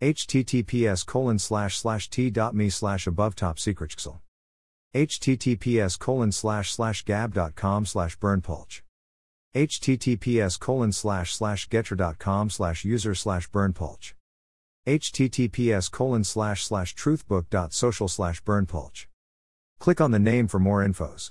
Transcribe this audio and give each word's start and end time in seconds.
Https 0.00 1.04
colon 1.04 1.38
slash 1.38 1.76
slash 1.76 2.08
t.me 2.08 2.70
slash 2.70 3.06
above 3.06 3.34
top 3.34 3.58
secret 3.58 3.94
https 4.94 5.98
colon 5.98 6.32
slash 6.32 6.72
slash 6.72 7.04
gab.com 7.04 7.84
slash 7.84 8.18
berndpulch 8.18 8.80
https 9.54 10.58
colon 10.58 10.90
slash 10.90 11.34
slash 11.34 11.68
gettr.com 11.68 12.48
slash 12.48 12.82
user 12.82 13.14
slash 13.14 13.50
berndpulch 13.50 14.14
https 14.86 15.90
colon 15.90 16.24
slash 16.24 16.64
slash 16.64 16.94
truthbook.social 16.94 18.08
slash 18.08 18.42
berndpulch 18.42 19.04
click 19.78 20.00
on 20.00 20.12
the 20.12 20.18
name 20.18 20.48
for 20.48 20.58
more 20.58 20.82
infos. 20.82 21.30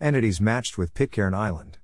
Entities 0.00 0.40
matched 0.40 0.78
with 0.78 0.94
pitcairn 0.94 1.34
island 1.34 1.78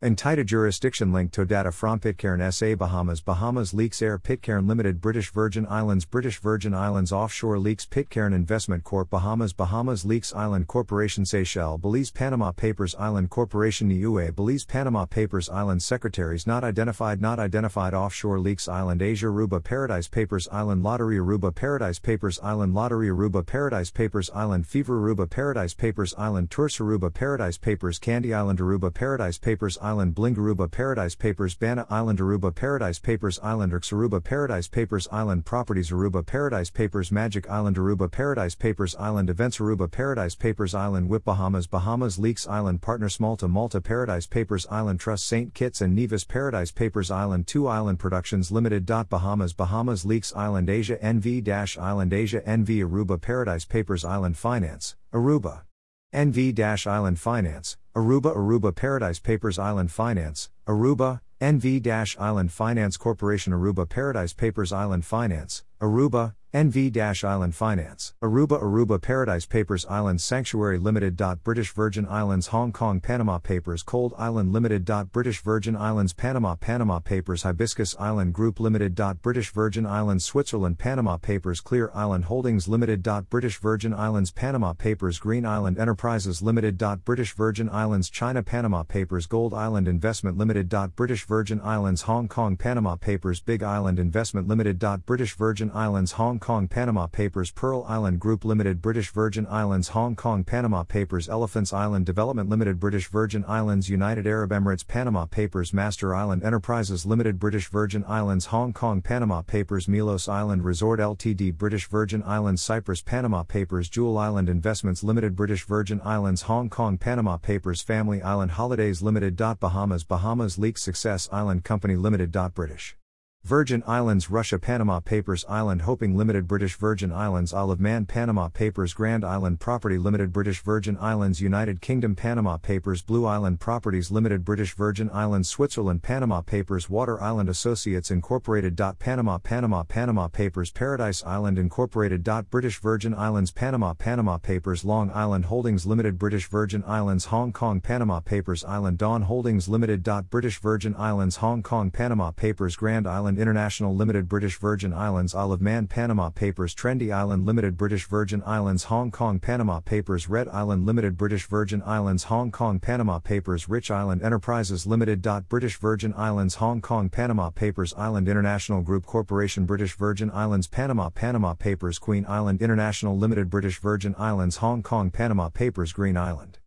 Entita 0.00 0.46
jurisdiction 0.46 1.12
link 1.12 1.32
to 1.32 1.44
data 1.44 1.72
from 1.72 1.98
Pitcairn 1.98 2.52
SA 2.52 2.76
Bahamas. 2.76 3.20
Bahamas 3.20 3.74
Leaks 3.74 4.00
Air. 4.00 4.16
Pitcairn 4.16 4.68
Limited 4.68 5.00
British 5.00 5.32
Virgin 5.32 5.66
Islands. 5.68 6.04
British 6.04 6.38
Virgin 6.38 6.72
Islands 6.72 7.10
Offshore 7.10 7.58
Leaks. 7.58 7.84
Pitcairn 7.84 8.32
Investment 8.32 8.84
Corp. 8.84 9.10
Bahamas. 9.10 9.52
Bahamas 9.52 10.04
Leaks. 10.04 10.32
Island 10.32 10.68
Corporation 10.68 11.24
Seychelles. 11.26 11.80
Belize 11.80 12.12
Panama 12.12 12.52
Papers. 12.52 12.94
Island 12.94 13.28
Corporation 13.30 13.88
Niue 13.88 14.30
Belize 14.30 14.64
Panama 14.64 15.04
Papers. 15.04 15.48
Island 15.48 15.82
Secretaries 15.82 16.46
not 16.46 16.62
identified. 16.62 17.20
Not 17.20 17.40
identified. 17.40 17.92
Offshore 17.92 18.38
Leaks. 18.38 18.68
Island 18.68 19.02
Asia. 19.02 19.26
Aruba 19.26 19.64
Paradise 19.64 20.06
Papers. 20.06 20.46
Island 20.52 20.84
Lottery. 20.84 21.16
Aruba 21.16 21.52
Paradise 21.52 21.98
Papers. 21.98 22.38
Island 22.40 22.72
Lottery. 22.72 23.08
Aruba 23.08 23.44
Paradise 23.44 23.90
Papers. 23.90 24.30
Island 24.32 24.64
Fever. 24.64 25.00
Aruba 25.00 25.28
Paradise 25.28 25.74
Papers. 25.74 26.14
Island 26.16 26.52
Tours 26.52 26.78
Aruba 26.78 27.12
Paradise 27.12 27.58
Papers. 27.58 27.98
Candy 27.98 28.32
Island. 28.32 28.60
Aruba 28.60 28.94
Paradise 28.94 29.38
Papers. 29.38 29.76
Island 29.78 29.87
Blingaruba 30.14 30.70
Paradise 30.70 31.14
Papers 31.14 31.54
Bana 31.54 31.86
Island 31.88 32.18
Aruba 32.18 32.54
Paradise 32.54 32.98
Papers 32.98 33.38
Island 33.42 33.72
Aruba 33.72 34.22
Paradise 34.22 34.68
Papers 34.68 35.08
Island 35.10 35.46
Properties 35.46 35.90
Aruba 35.90 36.26
Paradise 36.26 36.68
Papers 36.68 37.10
Magic 37.10 37.48
Island 37.48 37.76
Aruba 37.76 38.10
Paradise 38.10 38.54
Papers 38.54 38.94
Island 38.96 39.30
Events 39.30 39.58
Aruba 39.58 39.90
Paradise 39.90 40.34
Papers 40.34 40.74
Island 40.74 41.08
Whip 41.08 41.24
Bahamas 41.24 41.66
Bahamas 41.66 42.18
Leaks 42.18 42.46
Island 42.46 42.82
Partners 42.82 43.18
Malta 43.18 43.48
Malta 43.48 43.80
Paradise 43.80 44.26
Papers 44.26 44.66
Island 44.70 45.00
Trust 45.00 45.26
St. 45.26 45.54
Kitts 45.54 45.80
and 45.80 45.94
Nevis 45.94 46.24
Paradise 46.24 46.70
Papers 46.70 47.10
Island 47.10 47.46
2 47.46 47.66
Island 47.66 47.98
Productions 47.98 48.50
Limited. 48.50 48.84
Bahamas 49.08 49.52
Bahamas 49.52 50.04
Leaks 50.04 50.34
Island 50.34 50.68
Asia 50.68 50.96
NV 50.96 51.78
Island 51.78 52.12
Asia 52.12 52.40
NV 52.40 52.84
Aruba 52.86 53.20
Paradise 53.20 53.64
Papers 53.64 54.04
Island 54.04 54.36
Finance, 54.36 54.96
Aruba. 55.12 55.67
NV 56.14 56.86
Island 56.86 57.18
Finance, 57.18 57.76
Aruba 57.94 58.34
Aruba 58.34 58.74
Paradise 58.74 59.18
Papers 59.18 59.58
Island 59.58 59.90
Finance, 59.90 60.48
Aruba, 60.66 61.20
NV 61.38 61.82
Island 62.18 62.50
Finance 62.50 62.96
Corporation 62.96 63.52
Aruba 63.52 63.86
Paradise 63.86 64.32
Papers 64.32 64.72
Island 64.72 65.04
Finance, 65.04 65.64
Aruba, 65.80 66.34
NV 66.54 67.24
Island 67.24 67.54
Finance, 67.54 68.14
Aruba 68.22 68.62
Aruba 68.62 68.98
Paradise 68.98 69.44
Papers 69.44 69.84
Islands 69.84 70.24
Sanctuary 70.24 70.78
Limited. 70.78 71.20
British 71.44 71.72
Virgin 71.74 72.06
Islands 72.08 72.46
Hong 72.46 72.72
Kong 72.72 73.00
Panama 73.00 73.36
Papers 73.36 73.82
Cold 73.82 74.14
Island 74.16 74.54
Limited. 74.54 74.90
British 75.12 75.42
Virgin 75.42 75.76
Islands 75.76 76.14
Panama 76.14 76.54
Panama 76.54 77.00
Papers 77.00 77.42
Hibiscus 77.42 77.94
Island 77.98 78.32
Group 78.32 78.60
Limited. 78.60 78.98
British 79.20 79.50
Virgin 79.52 79.84
Islands 79.84 80.24
Switzerland 80.24 80.78
Panama 80.78 81.18
Papers 81.18 81.60
Clear 81.60 81.90
Island 81.94 82.24
Holdings 82.24 82.66
Limited. 82.66 83.06
British 83.28 83.58
Virgin 83.58 83.92
Islands 83.92 84.30
Panama 84.30 84.72
Papers 84.72 85.18
Green 85.18 85.44
Island 85.44 85.78
Enterprises 85.78 86.40
Limited. 86.40 86.78
British 87.04 87.34
Virgin 87.34 87.68
Islands 87.68 88.08
China 88.08 88.42
Panama 88.42 88.84
Papers 88.84 89.26
Gold 89.26 89.52
Island 89.52 89.86
Investment 89.86 90.38
Limited. 90.38 90.74
British 90.96 91.26
Virgin 91.26 91.60
Islands 91.62 92.02
Hong 92.02 92.26
Kong 92.26 92.56
Panama 92.56 92.96
Papers 92.96 93.42
Big 93.42 93.62
Island 93.62 93.98
Investment 93.98 94.48
Limited. 94.48 94.82
British 95.04 95.34
Virgin 95.36 95.67
Islands 95.72 96.12
Hong 96.12 96.28
Hong 96.28 96.38
Kong 96.38 96.68
Panama 96.68 97.06
Papers 97.06 97.50
Pearl 97.50 97.84
Island 97.88 98.20
Group 98.20 98.44
Limited 98.44 98.82
British 98.82 99.10
Virgin 99.10 99.46
Islands 99.48 99.88
Hong 99.88 100.14
Kong 100.14 100.44
Panama 100.44 100.82
Papers 100.82 101.28
Elephants 101.28 101.72
Island 101.72 102.06
Development 102.06 102.48
Limited 102.48 102.78
British 102.78 103.08
Virgin 103.08 103.44
Islands 103.48 103.88
United 103.88 104.26
Arab 104.26 104.50
Emirates 104.50 104.86
Panama 104.86 105.24
Papers 105.24 105.72
Master 105.72 106.14
Island 106.14 106.44
Enterprises 106.44 107.06
Limited 107.06 107.38
British 107.38 107.70
Virgin 107.70 108.04
Islands 108.06 108.44
Hong 108.46 108.74
Kong 108.74 109.00
Panama 109.00 109.40
Papers 109.40 109.88
Milos 109.88 110.28
Island 110.28 110.64
Resort 110.64 111.00
Ltd 111.00 111.56
British 111.56 111.88
Virgin 111.88 112.22
Islands 112.24 112.62
Cyprus 112.62 113.00
Panama 113.00 113.42
Papers 113.42 113.88
Jewel 113.88 114.18
Island 114.18 114.50
Investments 114.50 115.02
Limited 115.02 115.34
British 115.34 115.64
Virgin 115.64 116.00
Islands 116.04 116.42
Hong 116.42 116.68
Kong 116.68 116.98
Panama 116.98 117.38
Papers 117.38 117.80
Family 117.80 118.20
Island 118.20 118.52
Holidays 118.52 119.00
Limited. 119.00 119.34
Bahamas 119.36 120.04
Bahamas 120.04 120.58
Leak 120.58 120.78
Success 120.78 121.28
Island 121.32 121.64
Company 121.64 121.96
Limited. 121.96 122.36
British 122.54 122.98
Virgin 123.48 123.82
Islands 123.86 124.30
Russia 124.30 124.58
Panama 124.58 125.00
Papers 125.00 125.42
Island 125.48 125.80
Hoping 125.80 126.14
Limited 126.14 126.46
British 126.46 126.76
Virgin 126.76 127.10
Islands 127.10 127.54
Isle 127.54 127.70
of 127.70 127.80
Man 127.80 128.04
Panama 128.04 128.48
Papers 128.48 128.92
Grand 128.92 129.24
Island 129.24 129.58
Property 129.58 129.96
Limited 129.96 130.34
British 130.34 130.60
Virgin 130.60 130.98
Islands 131.00 131.40
United 131.40 131.80
Kingdom 131.80 132.14
Panama 132.14 132.58
Papers 132.58 133.00
Blue 133.00 133.24
Island 133.24 133.58
Properties 133.58 134.10
Limited 134.10 134.44
British 134.44 134.74
Virgin 134.74 135.08
Islands 135.14 135.48
Switzerland 135.48 136.02
Panama 136.02 136.42
Papers 136.42 136.90
Water 136.90 137.18
Island 137.22 137.48
Associates 137.48 138.10
Incorporated. 138.10 138.76
Panama 138.98 139.38
Panama 139.38 139.82
Panama 139.82 140.28
Papers 140.28 140.70
Paradise 140.70 141.24
Island 141.24 141.58
Incorporated. 141.58 142.28
British 142.50 142.78
Virgin 142.80 143.14
Islands 143.14 143.50
Panama 143.50 143.94
Panama 143.94 144.36
Papers 144.36 144.84
Long 144.84 145.10
Island 145.12 145.46
Holdings 145.46 145.86
Limited 145.86 146.18
British 146.18 146.50
Virgin 146.50 146.84
Islands 146.86 147.24
Hong 147.24 147.54
Kong 147.54 147.80
Panama 147.80 148.20
Papers 148.20 148.62
Island 148.62 148.98
Dawn 148.98 149.22
Holdings 149.22 149.68
Limited. 149.68 150.04
British 150.28 150.60
Virgin 150.60 150.94
Islands 150.98 151.36
Hong 151.36 151.62
Kong 151.62 151.90
Panama 151.90 152.30
Papers 152.30 152.76
Grand 152.76 153.06
Island 153.06 153.37
International 153.38 153.94
Limited 153.94 154.28
British 154.28 154.58
Virgin 154.58 154.92
Islands 154.92 155.34
Isle 155.34 155.52
of 155.52 155.60
Man 155.60 155.86
Panama 155.86 156.30
Papers 156.30 156.74
Trendy 156.74 157.12
Island 157.14 157.46
Limited 157.46 157.76
British 157.76 158.06
Virgin 158.06 158.42
Islands 158.44 158.84
Hong 158.84 159.10
Kong 159.10 159.38
Panama 159.38 159.80
Papers 159.80 160.28
Red 160.28 160.48
Island 160.48 160.84
Limited 160.84 161.16
British 161.16 161.46
Virgin 161.46 161.82
Islands 161.86 162.24
Hong 162.24 162.50
Kong 162.50 162.78
Panama 162.80 163.18
Papers 163.18 163.68
Rich 163.68 163.90
Island 163.90 164.22
Enterprises 164.22 164.86
Limited. 164.86 165.26
British 165.48 165.78
Virgin 165.78 166.14
Islands 166.16 166.56
Hong 166.56 166.80
Kong 166.80 167.08
Panama 167.08 167.50
Papers 167.50 167.94
Island 167.96 168.28
International 168.28 168.82
Group 168.82 169.06
Corporation 169.06 169.64
British 169.64 169.96
Virgin 169.96 170.30
Islands 170.30 170.66
Panama 170.66 171.08
Panama 171.08 171.54
Papers 171.54 171.98
Queen 171.98 172.26
Island 172.28 172.60
International 172.60 173.16
Limited 173.16 173.48
British 173.50 173.78
Virgin 173.80 174.14
Islands 174.18 174.58
Hong 174.58 174.82
Kong 174.82 175.10
Panama 175.10 175.48
Papers 175.48 175.92
Green 175.92 176.16
Island 176.16 176.58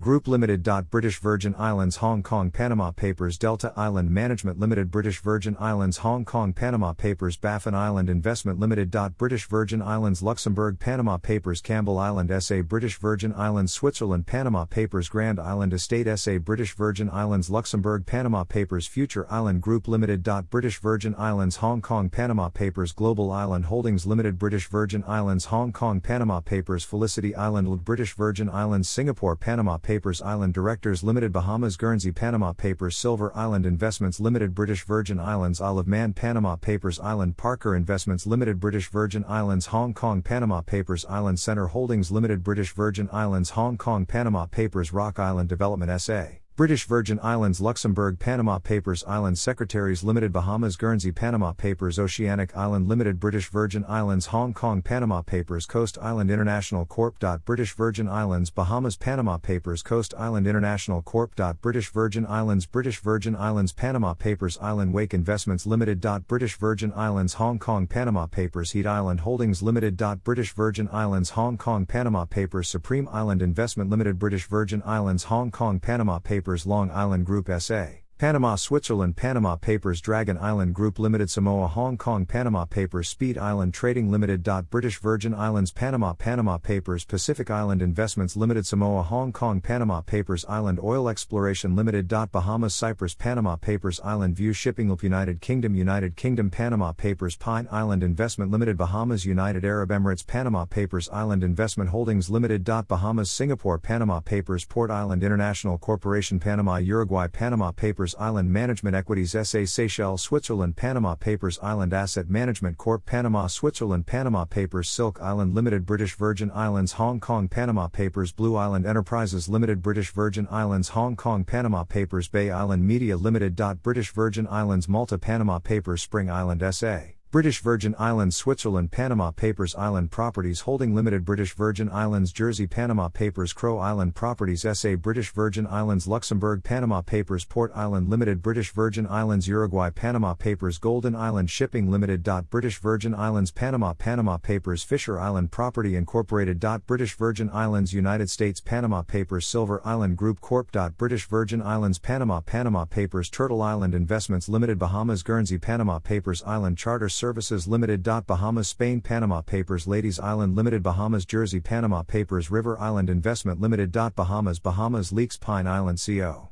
Group 0.00 0.26
Limited. 0.26 0.66
British 0.88 1.20
Virgin 1.20 1.54
Islands 1.58 1.96
Hong 1.96 2.22
Kong 2.22 2.50
Panama 2.50 2.90
Papers. 2.90 3.36
Delta 3.36 3.70
Island 3.76 4.10
Management 4.10 4.58
Limited. 4.58 4.90
British 4.90 5.20
Virgin 5.20 5.58
Islands 5.60 5.98
Hong 5.98 6.24
Kong 6.24 6.54
Panama 6.54 6.94
Papers. 6.94 7.36
Baffin 7.36 7.74
Island 7.74 8.08
Investment 8.08 8.58
Limited. 8.58 8.90
British 9.18 9.46
Virgin 9.46 9.82
Islands 9.82 10.22
Luxembourg 10.22 10.78
Panama 10.78 11.18
Papers. 11.18 11.60
Campbell 11.60 11.98
Island 11.98 12.32
SA 12.42 12.62
British 12.62 12.98
Virgin 12.98 13.34
Islands 13.34 13.74
Switzerland 13.74 14.26
Panama 14.26 14.64
Papers. 14.64 15.10
Grand 15.10 15.38
Island 15.38 15.74
Estate 15.74 16.18
SA 16.18 16.38
British 16.38 16.74
Virgin 16.74 17.10
Islands 17.10 17.50
Luxembourg 17.50 18.06
Panama 18.06 18.42
Papers. 18.42 18.86
Future 18.86 19.30
Island 19.30 19.60
Group 19.60 19.86
Limited. 19.86 20.26
British 20.48 20.80
Virgin 20.80 21.14
Islands 21.18 21.56
Hong 21.56 21.82
Kong 21.82 22.08
Panama 22.08 22.48
Papers. 22.48 22.92
Global 22.92 23.30
Island 23.30 23.66
Holdings 23.66 24.06
Limited. 24.06 24.38
British 24.38 24.66
Virgin 24.66 25.04
Islands 25.06 25.44
Hong 25.44 25.74
Kong 25.74 26.00
Panama 26.00 26.40
Papers. 26.40 26.84
Felicity 26.84 27.34
Island. 27.34 27.84
British 27.84 28.14
Virgin 28.14 28.48
Islands 28.48 28.88
Singapore 28.88 29.36
Panama 29.36 29.76
Papers 29.76 29.89
Island 29.90 30.54
Directors 30.54 31.02
Limited 31.02 31.32
Bahamas 31.32 31.76
Guernsey 31.76 32.12
Panama 32.12 32.52
Papers 32.52 32.96
Silver 32.96 33.36
Island 33.36 33.66
Investments 33.66 34.20
Limited 34.20 34.54
British 34.54 34.84
Virgin 34.84 35.18
Islands 35.18 35.60
Isle 35.60 35.80
of 35.80 35.88
Man 35.88 36.12
Panama 36.12 36.54
Papers 36.54 37.00
Island 37.00 37.36
Parker 37.36 37.74
Investments 37.74 38.24
Limited 38.24 38.60
British 38.60 38.88
Virgin 38.88 39.24
Islands 39.26 39.66
Hong 39.66 39.92
Kong 39.92 40.22
Panama 40.22 40.60
Papers 40.60 41.04
Island 41.06 41.40
Center 41.40 41.66
Holdings 41.66 42.12
Limited 42.12 42.44
British 42.44 42.72
Virgin 42.72 43.08
Islands 43.12 43.50
Hong 43.50 43.76
Kong 43.76 44.06
Panama 44.06 44.46
Papers 44.46 44.92
Rock 44.92 45.18
Island 45.18 45.48
Development 45.48 46.00
SA 46.00 46.26
British 46.60 46.84
Virgin 46.84 47.18
Islands 47.22 47.58
Luxembourg 47.62 48.18
Panama 48.18 48.58
Papers 48.58 49.02
Island 49.08 49.38
Secretaries 49.38 50.04
Limited 50.04 50.30
Bahamas 50.30 50.76
Guernsey 50.76 51.10
Panama 51.10 51.54
Papers 51.54 51.98
Oceanic 51.98 52.54
Island 52.54 52.86
Limited 52.86 53.18
British 53.18 53.48
Virgin 53.48 53.82
Islands 53.88 54.26
Hong 54.26 54.52
Kong 54.52 54.82
Panama 54.82 55.22
Papers 55.22 55.64
Coast 55.64 55.96
Island 56.02 56.30
International 56.30 56.84
Corp. 56.84 57.16
British 57.46 57.72
Virgin 57.72 58.10
Islands 58.10 58.50
Bahamas 58.50 58.98
Panama 58.98 59.38
Papers 59.38 59.82
Coast 59.82 60.12
Island 60.18 60.46
International 60.46 61.00
Corp. 61.00 61.34
British 61.62 61.90
Virgin 61.92 62.26
Islands 62.26 62.66
British 62.66 63.00
Virgin 63.00 63.34
Islands 63.34 63.72
Panama 63.72 64.12
Papers 64.12 64.58
Island 64.60 64.92
Wake 64.92 65.14
Investments 65.14 65.64
Limited. 65.64 66.02
British 66.28 66.58
Virgin 66.58 66.92
Islands 66.94 67.32
Hong 67.32 67.58
Kong 67.58 67.86
Panama 67.86 68.26
Papers 68.26 68.72
Heat 68.72 68.86
Island 68.86 69.20
Holdings 69.20 69.62
Limited. 69.62 69.96
British 70.24 70.52
Virgin 70.52 70.90
Islands 70.92 71.30
Hong 71.30 71.56
Kong 71.56 71.86
Panama 71.86 72.26
Papers 72.26 72.68
Supreme 72.68 73.08
Island 73.10 73.40
Investment 73.40 73.88
Limited 73.88 74.18
British 74.18 74.46
Virgin 74.46 74.82
Islands 74.84 75.24
Hong 75.24 75.50
Kong 75.50 75.80
Panama 75.80 76.18
Papers 76.18 76.49
Long 76.66 76.90
Island 76.90 77.26
Group 77.26 77.48
SA. 77.60 77.86
Panama 78.20 78.54
Switzerland 78.54 79.16
Panama 79.16 79.56
Papers 79.56 80.02
Dragon 80.02 80.36
Island 80.36 80.74
Group 80.74 80.98
Limited 80.98 81.30
Samoa 81.30 81.68
Hong 81.68 81.96
Kong 81.96 82.26
Panama 82.26 82.66
Papers 82.66 83.08
Speed 83.08 83.38
Island 83.38 83.72
Trading 83.72 84.10
Limited. 84.10 84.46
British 84.68 84.98
Virgin 84.98 85.32
Islands 85.32 85.72
Panama 85.72 86.12
Panama 86.12 86.58
Papers 86.58 87.06
Pacific 87.06 87.50
Island 87.50 87.80
Investments 87.80 88.36
Limited 88.36 88.66
Samoa 88.66 89.02
Hong 89.04 89.32
Kong 89.32 89.62
Panama 89.62 90.02
Papers 90.02 90.44
Island 90.50 90.78
Oil 90.84 91.08
Exploration 91.08 91.74
Limited. 91.74 92.08
Bahamas 92.08 92.74
Cyprus 92.74 93.14
Panama 93.14 93.56
Papers 93.56 93.98
Island 94.04 94.36
View 94.36 94.52
Shipping 94.52 94.94
United 95.00 95.40
Kingdom 95.40 95.74
United 95.74 96.14
Kingdom 96.14 96.50
Panama 96.50 96.92
Papers 96.92 97.36
Pine 97.36 97.68
Island 97.72 98.02
Investment 98.02 98.50
Limited 98.50 98.76
Bahamas 98.76 99.24
United 99.24 99.64
Arab 99.64 99.88
Emirates 99.88 100.26
Panama 100.26 100.66
Papers 100.66 101.08
Island 101.10 101.42
Investment 101.42 101.88
Holdings 101.88 102.28
Limited. 102.28 102.64
Bahamas 102.64 103.30
Singapore 103.30 103.78
Panama 103.78 104.20
Papers 104.20 104.66
Port 104.66 104.90
Island 104.90 105.22
International 105.22 105.78
Corporation 105.78 106.38
Panama 106.38 106.76
Uruguay 106.76 107.26
Panama 107.26 107.72
Papers 107.72 108.09
Papers 108.10 108.26
Island 108.26 108.52
Management 108.52 108.96
Equities 108.96 109.48
SA 109.48 109.64
Seychelles 109.64 110.22
Switzerland 110.22 110.74
Panama 110.74 111.14
Papers 111.14 111.60
Island 111.62 111.92
Asset 111.92 112.28
Management 112.28 112.76
Corp 112.76 113.06
Panama 113.06 113.46
Switzerland 113.46 114.06
Panama 114.06 114.44
Papers 114.44 114.88
Silk 114.88 115.20
Island 115.20 115.54
Limited 115.54 115.86
British 115.86 116.16
Virgin 116.16 116.50
Islands 116.52 116.92
Hong 116.92 117.20
Kong 117.20 117.46
Panama 117.46 117.86
Papers 117.86 118.32
Blue 118.32 118.56
Island 118.56 118.84
Enterprises 118.84 119.48
Limited 119.48 119.80
British 119.80 120.10
Virgin 120.10 120.48
Islands 120.50 120.88
Hong 120.88 121.14
Kong 121.14 121.44
Panama 121.44 121.84
Papers 121.84 122.28
Bay 122.28 122.50
Island 122.50 122.84
Media 122.84 123.16
Limited. 123.16 123.56
British 123.82 124.10
Virgin 124.12 124.48
Islands 124.48 124.88
Malta 124.88 125.16
Panama 125.16 125.58
Papers 125.60 126.02
Spring 126.02 126.28
Island 126.28 126.62
SA 126.74 127.19
British 127.32 127.60
Virgin 127.62 127.94
Islands 127.96 128.34
Switzerland 128.34 128.90
Panama 128.90 129.30
Papers 129.30 129.76
Island 129.76 130.10
Properties 130.10 130.62
Holding 130.62 130.96
Limited 130.96 131.24
British 131.24 131.54
Virgin 131.54 131.88
Islands 131.88 132.32
Jersey 132.32 132.66
Panama 132.66 133.06
Papers 133.08 133.52
Crow 133.52 133.78
Island 133.78 134.16
Properties 134.16 134.66
SA 134.76 134.96
British 134.96 135.30
Virgin 135.30 135.64
Islands 135.64 136.08
Luxembourg 136.08 136.64
Panama 136.64 137.02
Papers 137.02 137.44
Port 137.44 137.70
Island 137.72 138.10
Limited 138.10 138.42
British 138.42 138.72
Virgin 138.72 139.06
Islands 139.06 139.46
Uruguay 139.46 139.90
Panama 139.90 140.34
Papers 140.34 140.78
Golden 140.78 141.14
Island 141.14 141.48
Shipping 141.48 141.88
Limited. 141.88 142.28
British 142.50 142.80
Virgin 142.80 143.14
Islands 143.14 143.52
Panama 143.52 143.92
Panama 143.92 144.36
Papers 144.36 144.82
Fisher 144.82 145.20
Island 145.20 145.52
Property 145.52 145.94
Incorporated. 145.94 146.58
British 146.88 147.14
Virgin 147.14 147.48
Islands 147.52 147.92
United 147.92 148.28
States 148.28 148.60
Panama 148.60 149.02
Papers 149.02 149.46
Silver 149.46 149.80
Island 149.84 150.16
Group 150.16 150.40
Corp. 150.40 150.72
British 150.98 151.28
Virgin 151.28 151.62
Islands 151.62 152.00
Panama 152.00 152.40
Panama 152.40 152.84
Papers 152.86 153.30
Turtle 153.30 153.62
Island 153.62 153.94
Investments 153.94 154.48
Limited 154.48 154.80
Bahamas 154.80 155.22
Guernsey 155.22 155.58
Panama 155.58 156.00
Papers 156.00 156.42
Island 156.44 156.76
Charter 156.76 157.08
Services 157.20 157.68
Limited. 157.68 158.02
Bahamas 158.02 158.68
Spain 158.68 159.02
Panama 159.02 159.42
Papers 159.42 159.86
Ladies 159.86 160.18
Island 160.18 160.56
Limited 160.56 160.82
Bahamas 160.82 161.26
Jersey 161.26 161.60
Panama 161.60 162.02
Papers 162.02 162.50
River 162.50 162.80
Island 162.80 163.10
Investment 163.10 163.60
Limited. 163.60 163.92
Bahamas 163.92 164.58
Bahamas 164.58 165.12
Leaks 165.12 165.36
Pine 165.36 165.66
Island 165.66 166.02
CO. 166.04 166.48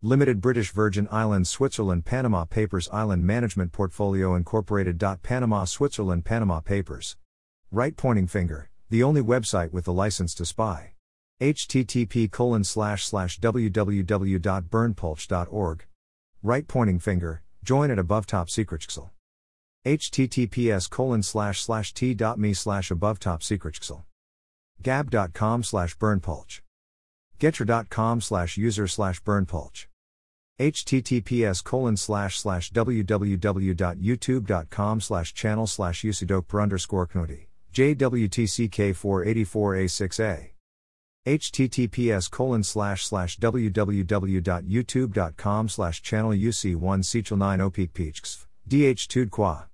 Limited 0.00 0.40
British 0.40 0.70
Virgin 0.70 1.08
Islands 1.10 1.50
Switzerland 1.50 2.04
Panama 2.04 2.44
Papers 2.44 2.88
Island 2.92 3.24
Management 3.24 3.72
Portfolio 3.72 4.36
Incorporated. 4.36 5.02
Panama 5.24 5.64
Switzerland 5.64 6.24
Panama 6.24 6.60
Papers. 6.60 7.16
Right 7.72 7.96
pointing 7.96 8.28
finger, 8.28 8.70
the 8.90 9.02
only 9.02 9.22
website 9.22 9.72
with 9.72 9.86
the 9.86 9.92
license 9.92 10.36
to 10.36 10.44
spy. 10.44 10.92
http 11.40 12.30
colon 12.30 12.62
slash 12.62 13.04
slash 13.04 13.40
www.berndpulch.org. 13.40 15.84
Right 16.44 16.68
pointing 16.68 16.98
finger, 17.00 17.42
join 17.64 17.90
at 17.90 17.98
above 17.98 18.26
top 18.26 18.50
secret 18.50 18.82
https 19.84 20.88
colon 20.88 21.22
slash 21.22 21.60
slash 21.60 21.92
t.me 21.92 22.54
slash 22.54 22.90
above 22.90 23.18
top 23.18 23.42
secret 23.42 23.78
gab.com 24.80 25.62
slash 25.62 25.94
berndpulch 25.96 26.60
gettr.com 27.40 28.20
slash 28.20 28.56
user 28.56 28.86
slash 28.86 29.20
berndpulch 29.22 29.86
https 30.60 31.64
colon 31.64 31.96
slash 31.96 32.38
slash 32.38 32.70
www.youtube.com 32.70 35.00
slash 35.00 35.34
channel 35.34 35.66
slash 35.66 36.02
usidokper 36.02 36.62
underscore 36.62 37.08
knoti 37.08 37.46
jwtck 37.74 38.94
484a6a 38.94 40.50
https 41.26 42.30
colon 42.30 42.62
slash 42.62 43.06
slash 43.06 43.36
www.youtube.com 43.38 45.68
slash 45.68 46.02
channel 46.02 46.30
uc1 46.30 47.02
sechel 47.02 47.38
9 47.38 47.58
opik 47.58 47.92
dh 48.68 49.08
2 49.08 49.28
qua 49.28 49.66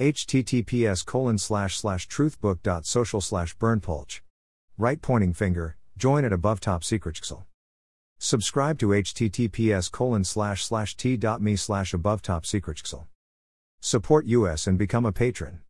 https 0.00 1.04
colon 1.04 1.36
slash 1.36 1.76
slash 1.76 2.08
truthbook.social 2.08 3.20
slash 3.20 3.54
berndpulch. 3.58 4.22
Right 4.78 5.02
pointing 5.02 5.34
finger, 5.34 5.76
join 5.98 6.24
at 6.24 6.32
above 6.32 6.58
top 6.58 6.82
secret 6.82 7.20
Subscribe 8.18 8.78
to 8.78 8.88
https 8.88 9.92
colon 9.92 10.24
slash 10.24 10.64
slash 10.64 10.96
t.me 10.96 11.56
slash 11.56 11.92
above 11.92 12.22
top 12.22 12.46
secret 12.46 12.80
Support 13.80 14.24
us 14.26 14.66
and 14.66 14.78
become 14.78 15.04
a 15.04 15.12
patron. 15.12 15.60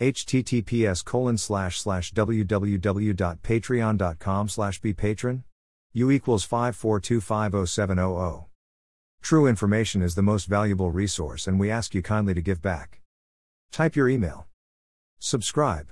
https 0.00 1.04
colon 1.04 1.36
slash 1.36 1.80
slash 1.80 2.12
www.patreon.com 2.12 4.48
slash 4.48 4.80
be 4.80 4.92
patron. 4.92 5.42
U 5.92 6.12
equals 6.12 6.46
542507000. 6.46 8.44
True 9.20 9.48
information 9.48 10.00
is 10.00 10.14
the 10.14 10.22
most 10.22 10.46
valuable 10.46 10.92
resource 10.92 11.48
and 11.48 11.58
we 11.58 11.72
ask 11.72 11.92
you 11.92 12.02
kindly 12.02 12.34
to 12.34 12.40
give 12.40 12.62
back. 12.62 12.99
Type 13.72 13.96
your 13.96 14.08
email. 14.08 14.48
Subscribe. 15.18 15.90